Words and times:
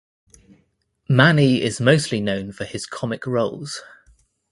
Mani 1.07 1.61
is 1.61 1.79
mostly 1.79 2.21
known 2.21 2.53
for 2.53 2.65
his 2.65 2.87
comic 2.87 3.27
roles. 3.27 3.83